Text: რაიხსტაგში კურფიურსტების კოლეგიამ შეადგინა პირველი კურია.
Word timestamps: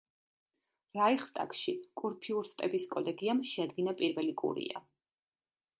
რაიხსტაგში 0.99 1.75
კურფიურსტების 2.03 2.89
კოლეგიამ 2.97 3.45
შეადგინა 3.53 3.95
პირველი 4.03 4.37
კურია. 4.45 4.85